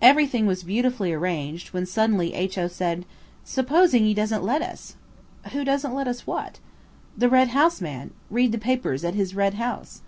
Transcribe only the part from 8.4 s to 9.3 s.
papers at